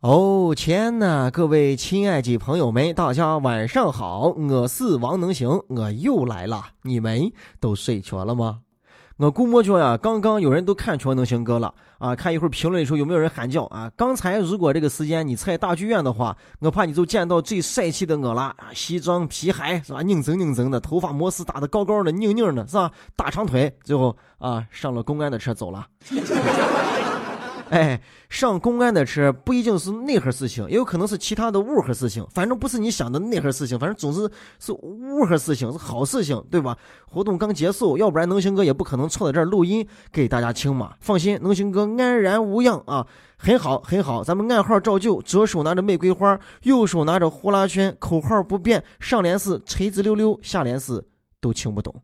[0.00, 7.30] 哦天呐，各位亲爱的朋友们，大家晚上好，我是王能行，我又来了，你们
[7.60, 8.60] 都睡着了吗？
[9.18, 13.92] 我估摸着呀，刚刚有人都看全能行哥了啊，看一会儿评论的时候有没有人喊叫啊？
[13.94, 20.00] 刚才如果这个时间你猜大剧院的话，我怕你就见到最帅气的我了啊，西装皮鞋是吧？
[20.00, 22.90] 拧整拧整的，头发摩丝打的高高的，拧拧的，是吧？
[23.14, 25.86] 大长腿，最后啊上了公安的车走了。
[27.70, 32.26] 哎，上公安的车不一定是那盒事情，也有可能是其他的物盒事情。
[32.34, 36.76] 反正不是你想的那盒事情，反正总是是物盒事情，是好事情，对吧？
[37.06, 40.94] 活动刚结束，要不然能行哥也不可能凑在这儿录音给大家听嘛。
[41.00, 43.06] 放心，能行哥安然无恙啊，
[43.36, 44.24] 很好很好。
[44.24, 51.04] 咱们暗号照旧，左手拿着玫瑰花，右手拿着呼啦圈，口号不变，上联是垂直溜溜，下联是
[51.40, 51.94] 都听不懂。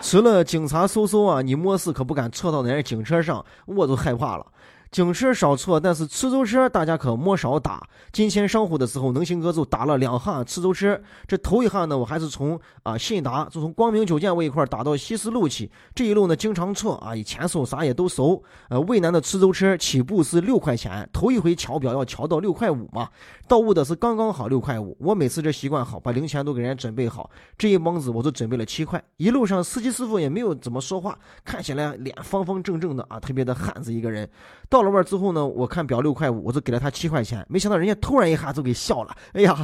[0.00, 4.46] 除了警察叔叔啊，你没事可不敢坐到人家警车上，我都害怕了。
[4.90, 7.86] 警车少错，但是出租车大家可莫少打。
[8.10, 10.98] 今天上午的时候，能行哥就打了两下出租车。
[11.26, 15.70] 这头一下呢，我还是从啊信达，就从光明酒店我一块打到西四路去。
[15.94, 18.42] 这一路呢，经常错啊，以前手啥也都熟。
[18.70, 23.08] 呃，渭南的出租车起步是六块钱，头一回敲表要敲到六块五嘛。
[23.46, 24.96] 到屋的是刚刚好六块五。
[25.00, 27.30] 我每次这习惯好，把零钱都给人家准备好。
[27.58, 29.02] 这一帮子我就准备了七块。
[29.18, 34.28] 一路上司机师傅也没有怎么说话，看起来脸方方正正的啊，特别的汉子一个人。
[34.68, 37.44] 到到了外之后呢，我看表六块五，我就给了他七块钱。
[37.48, 39.56] 没想到人家突然一下就给笑了，哎呀，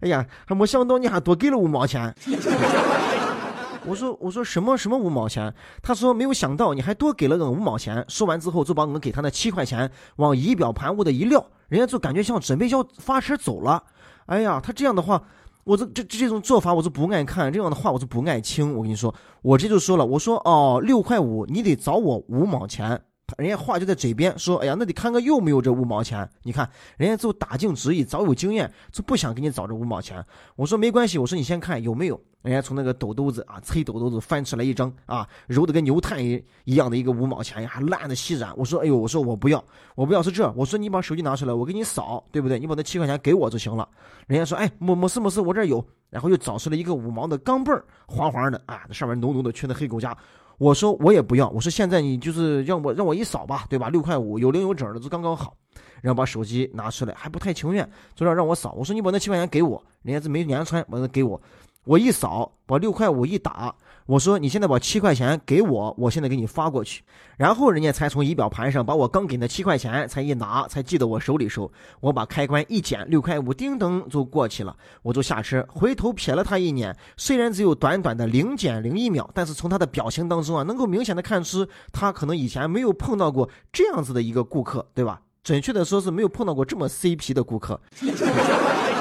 [0.00, 2.12] 哎呀，还没想到你还多给了五毛钱。
[3.86, 5.54] 我说我说什么什么五毛钱？
[5.80, 8.04] 他说没有想到你还多给了个五毛钱。
[8.08, 13.80] 说完之后就把我给他那七块钱往仪表盘屋的一撂，人家就感觉像准备要发车走了。
[14.26, 15.22] 哎呀，他这样的话，
[15.62, 18.74] 我这这这种做法我就不爱看，这样的话我就不爱听。
[18.74, 23.00] 我跟你说，我这就说了，我说哦六块五，你得找我五毛钱。
[23.38, 26.28] 人家话就在嘴边说：“哎呀，那得看看有没有这五毛钱。
[26.44, 30.24] 你看，人家就打定主意，早有经验，就不想给你找这五毛钱。
[30.54, 32.20] 我说没关系，我说你先看有没有。
[32.42, 38.56] 人家从那个兜兜子啊，吹兜兜子翻出来一张啊，揉的跟牛炭一一样的一个五毛钱呀，烂的稀软。
[38.56, 39.62] 我说，哎呦，我说我不要，
[39.96, 40.48] 我不要是这。
[40.52, 42.60] 我说你把手机拿出来，我给你扫，对不对？
[42.60, 43.88] 你把那七块钱给我就行了。
[44.28, 45.84] 人家说，哎，没没事没事，我这有。
[46.08, 50.16] 然后又找出来一个五毛的钢镚儿，黄黄的啊，那上面浓浓的缺那黑狗夹。
[50.58, 53.88] 我说我也不要，我说现在你就是让我让我一扫吧，对吧？
[53.88, 55.54] 六块五有零有整的就刚刚好，
[56.00, 58.72] 然后把手机拿出来，还不太情愿，就让让我扫。
[58.72, 61.40] 我说你把那七块钱给我，人家是没年穿，把那给我，
[61.84, 63.74] 我一扫，把六块五一打。
[64.06, 67.02] 我说你现在把七块钱给我，我现在给你发过去，
[67.36, 85.20] 然后人家才从仪表盘上把我刚给那七块钱才一拿，才寄到我手里时候，我把开关一剪，六块五叮噔就过去了，我就下车，回头瞥了他一眼，虽然只有短短的零点零一秒，但是从他的表情当中啊，能够明显的看出他可能以前没有碰到过这样子的一个顾客，对吧？
[85.42, 87.80] 准确的说是没有碰到过这么 C P 的顾客。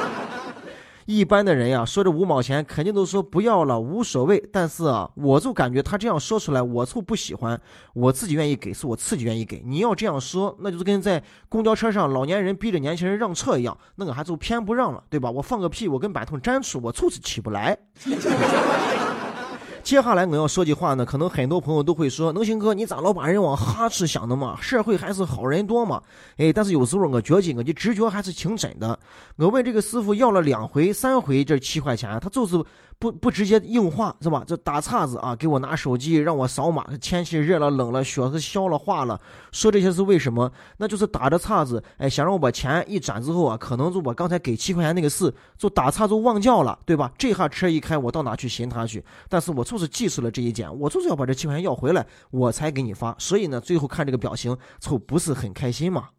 [1.05, 4.43] 一般的人呀，说这五毛钱肯定都说不要了，无所谓。
[4.51, 7.59] 但是啊，我就感觉他这样说出来，我就不喜欢。
[7.93, 9.61] 我自己愿意给，是我自己愿意给。
[9.65, 15.29] 你要这样说，那就是跟在公交车上老年人逼着年轻人让车一样，那个还就偏不让了，对吧？
[15.29, 17.77] 我放个屁，我跟板凳粘住，我就是起不来。
[19.85, 24.57] 接下来我要说句话呢，可能很多朋友都会说：“能行哥，你咋老把人往哈处想的嘛？
[24.59, 26.01] 社会还是好人多嘛？”
[26.37, 28.97] 哎，但是有时候我觉得我的直觉还是挺准的。
[29.35, 32.57] 我问这个师傅要了两回、三回这七块钱，他就是。
[32.97, 34.43] 不不直接硬化是吧？
[34.47, 36.85] 这打岔子啊，给我拿手机让我扫码。
[36.99, 39.19] 天气热了冷了，雪是消了化了。
[39.51, 40.51] 说这些是为什么？
[40.77, 47.11] 那就是打着岔子，哎，想让我把钱一转之后啊，可能就把刚才给七块钱那个事，就打岔就忘掉了，对吧？
[47.17, 49.03] 这下车一开，我到哪去寻他去？
[49.29, 53.15] 但是我就是记住了这一点，我就是要把这七块钱要回来，我才给你发。
[53.19, 56.09] 所以呢，最后看这个表情，就不是很开心嘛。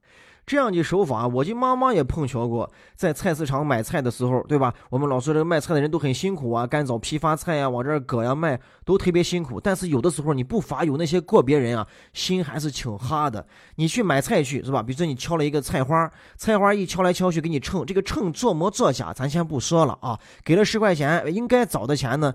[0.46, 2.70] 这样的手法，我的妈妈也碰巧过。
[2.94, 4.72] 在菜市场买菜的时候，对吧？
[4.88, 9.60] 我们老说这个卖菜的人都很辛苦啊，干燥批发菜呀，往这儿搁呀卖，都特别辛苦。
[9.60, 13.44] 但是有的时候，你不乏有那些个别人啊，心还是挺哈的。
[13.74, 14.80] 你去买菜去，是吧？
[14.80, 20.16] 比如说你敲了一个菜花，菜花一敲来敲去给你称，这个称做模作假，咱先不说了啊。
[20.44, 22.32] 给了十块钱，应该找的钱呢？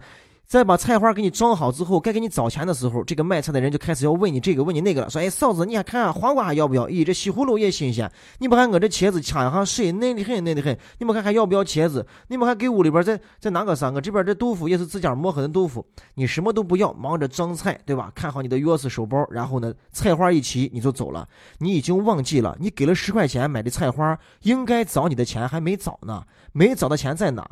[0.51, 6.89] 再把菜花给你装好之后，该给你找钱的时候，这个卖菜的人就开始要问你这个问你那个了，说：“哎，嫂子，你还看黄瓜还要不要？
[6.89, 8.11] 咦，这西葫芦也新鲜。
[8.39, 10.77] 你不看我这茄子掐一下水嫩的很，嫩的很。
[10.97, 12.05] 你不看还要不要茄子？
[12.27, 13.89] 你不看给屋里边再再拿个啥？
[13.91, 15.85] 我这边这豆腐也是自家磨合的豆腐。
[16.15, 18.11] 你什么都不要，忙着装菜，对吧？
[18.13, 21.25] 看好你的钥匙手包，然后呢，菜花一齐你就走了。
[21.59, 26.21] 你已经忘记了，你给了十块钱买的菜花，应该找你的钱还没找呢，
[26.51, 27.49] 没找到钱在哪？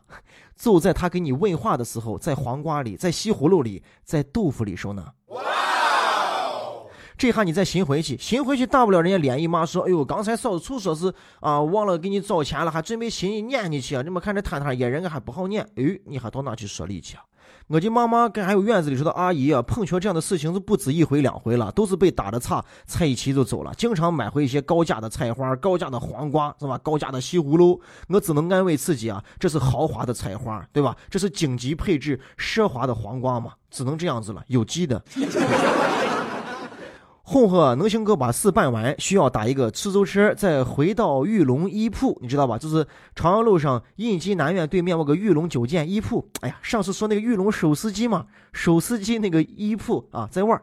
[0.56, 5.06] 就在他给你问话的时候，在黄瓜里，在西葫芦里，在豆腐里说呢。
[7.20, 14.02] 这下你再寻回去，寻回去大不了人家脸一抹说：“哎呦，刚才扫帚说是啊，忘了给你找钱了，还准备寻你撵你去啊！
[14.02, 17.24] 你么看这摊摊野人还不好撵，哎，你还到哪去说理去啊？”
[17.68, 26.78] 我的妈妈跟还有院子里说的阿姨啊，碰巧这样的事情是不止一回两回了，都是被打的差，菜一起就走了，经常买回一些高价的菜花、高价的黄瓜，是吧？
[26.78, 30.96] 高价的西葫芦，我只能安慰自己啊，这是豪华的菜花，对吧？
[31.10, 35.04] 这是顶级配置、奢华的黄瓜嘛，只能这样子了，有机的。
[37.32, 42.58] 红河能行哥把事办完，需要打一个出租车，再回到玉龙一铺，你知道吧？
[42.58, 42.84] 就是
[43.16, 46.28] 朝阳路上印基南苑对面那个玉龙酒店一铺。
[46.42, 50.60] 哎呀，上次说那个玉龙手司机嘛，手司机那个一铺啊，在外。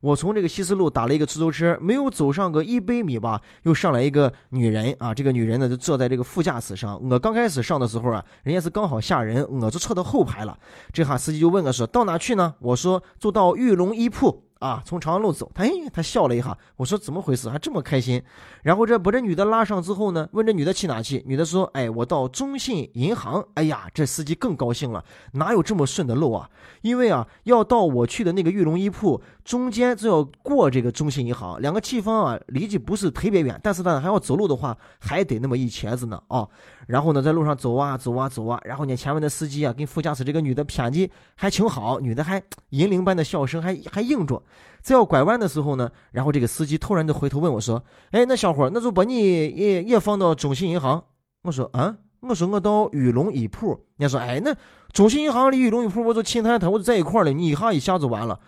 [0.00, 5.14] 我从这个西四路打了一个出租车，没有走上个一百米吧，又上来一个女人啊。
[5.14, 7.00] 这个女人呢，就坐在这个副驾驶上。
[7.08, 10.58] 我刚开始上的时候啊，人家是刚好下人，我就坐到后排了。
[10.92, 16.56] 这下司机就问我说：“到哪去呢？”我说：“坐到玉龙一铺。”啊，从长安路走，他哎，他笑了一下。
[16.76, 18.22] 我说怎么回事，还这么开心？
[18.62, 21.22] 然后这把这女的拉上之后呢，问这女的去哪去？
[21.26, 26.50] 女的说：“哎，我到中信银行。”哎呀，这司机更高兴了，哪有这么顺的路啊？
[26.82, 36.46] 因为啊，要到我去的那个玉龙一铺，中间就要过这个中信银行，两个地方啊，离得不是特别远，但是呢，还要走路的话，还得那么一圈子呢啊。
[36.86, 44.42] 然后呢，在路上走啊走啊走啊，然后呢，前面的司机啊，跟副驾驶这个女的谝的还挺好，女的还银铃般的笑声，还还应着。
[44.82, 51.02] 在要拐弯的时候呢，然后这个司机突然就回头问我说：“哎，那小伙，那就把你也也放到中信银行。”
[51.44, 54.54] 我说：“啊，我说我到玉龙一铺。”人家说：“哎，那
[54.92, 58.38] 中信银行离玉龙一铺，我就亲他他，我就在一块儿了，你一下一下就完了。”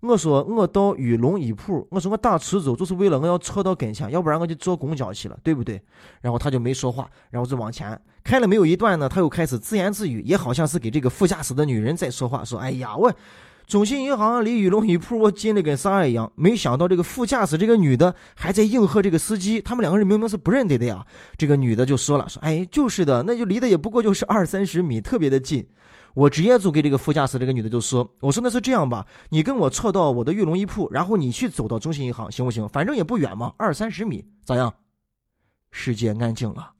[0.00, 5.80] 我说：“我到玉龙一铺，我说我打出租就是为了我要车到跟前，要不然我就坐公交去了，对不对？”
[6.22, 13.12] 然后他就没说话，然后就往前开了没有一段呢，他又开始自言自语，也好像是给这个副驾驶的女人在说话，说：“哎呀，我。”
[13.68, 16.32] 中信银行离玉龙一铺，我近的跟啥一样。
[16.36, 21.04] 没想到这个副驾驶这个女的还在应和这个司机，他们两个人明明是不认得的呀。
[21.36, 25.66] 这个女的就说了：“说哎，就是的，那就离得也不过就是二三十米，特别的近。”
[26.18, 32.68] 我直接就给这个副驾驶这个女的就说：“我说那是这样吧，你跟我错到我的玉龙一铺，然后你去走到中信银行，行不行？
[32.68, 34.74] 反正也不远嘛，二三十米，咋样？”
[35.70, 36.72] 世界安静了。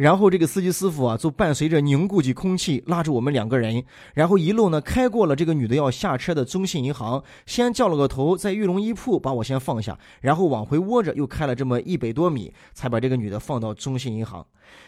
[0.00, 14.46] 然后这个司机师傅啊，就伴随着凝固的空气，拉着我们两个人，然后一路呢开过了这个女的要下车的中信银行，先叫了个头，在玉龙一铺把我先放下，然后往回窝着，又开了这么一百多米，才把这个女的放到中信银行。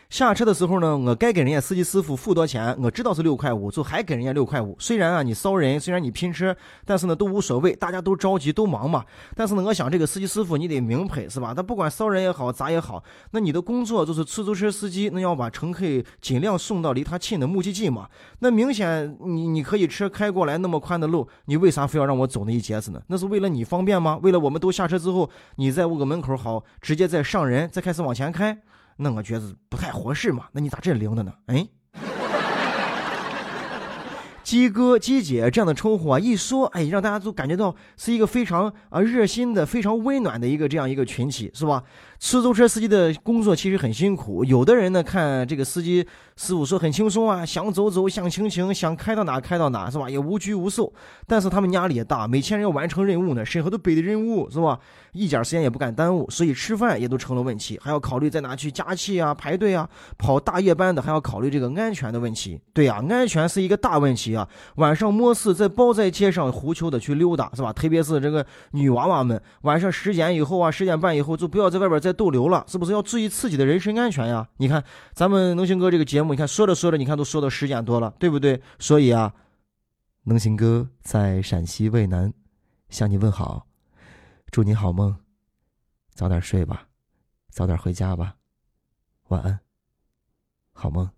[0.08, 4.76] 下车的时候呢，我该给人家司机师傅付多钱，我知道是六块五，就还给人家六块五。
[4.78, 6.54] 虽然啊你骚人，虽然你拼车，
[6.86, 9.04] 但是呢都无所谓，大家都着急都忙嘛。
[9.34, 11.52] 但是呢，我想这个司机师傅你得明白是吧？
[11.52, 15.84] 他不管骚人也好咋也好，那你的工作就是出租车司机，那要把乘客
[16.20, 18.08] 尽量送到离他近的目的地嘛。
[18.40, 23.02] 那明显你你可以车开过来那么宽的路，你为啥非要让我走那一截子呢？
[23.06, 24.18] 那是为了你方便吗？
[24.22, 28.56] 为了我们都下车之后，你在我个门口好直接再上人，再开始往前开。
[28.96, 30.46] 那我觉得不太合适嘛？
[30.52, 31.32] 那你咋这灵的呢？
[31.46, 31.66] 哎，
[34.52, 41.82] 鸡哥、鸡姐这样的称呼啊，一说，哎，让大家都感觉到是一个非常啊热心的、非常温暖的一个这样一个群体，是吧？
[42.20, 46.06] 出租车司机的工作其实很辛苦，有的人呢看这个司机
[46.36, 50.08] 师傅说很轻松啊，想走走，想停停，想开到哪开到哪，是吧？
[50.08, 50.92] 也无拘无束。
[51.26, 54.78] 但是他们压力也大，每天要完成任务呢，审核都背的任务，是吧？
[55.12, 62.60] 一点时间也不敢耽误，所以吃饭也都成了问题，还要考虑在哪去加气啊、排队啊，跑大夜班的还要考虑这个安全的问题。
[62.74, 64.41] 对呀，安全是一个大问题啊。
[64.76, 67.72] 晚上没事在包在街上胡球的去溜达，是吧？
[67.72, 72.12] 特别是这个女娃娃们，晚上十点以后啊，十点半以后就不要在外边再。
[72.12, 74.46] 逗留了，是不是要注意自己的人身安全呀？
[74.58, 74.84] 你看
[75.14, 78.60] 咱们能行哥这个节目，你看说着说着，你看都说到十点多了，对不对？
[78.78, 79.32] 所以啊，
[80.24, 82.32] 能行哥在陕西渭南
[82.90, 83.66] 向你问好，
[84.50, 85.16] 祝你好梦，
[86.14, 86.86] 早点睡吧，
[87.50, 88.34] 早点回家吧，
[89.28, 89.58] 晚安，
[90.74, 91.10] 好梦。